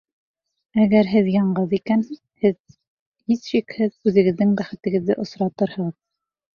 Әгәр 0.85 1.09
һеҙ 1.11 1.29
яңғыҙ 1.33 1.75
икән, 1.79 2.03
һис 2.47 3.47
шикһеҙ 3.53 3.97
үҙегеҙҙең 4.13 4.59
бәхетегеҙҙе 4.65 5.23
осратырһығыҙ. 5.29 5.99